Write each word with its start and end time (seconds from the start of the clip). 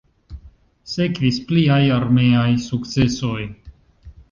Sekvis 0.93 1.37
pliaj 1.51 1.79
armeaj 1.99 2.49
sukcesoj. 2.67 3.39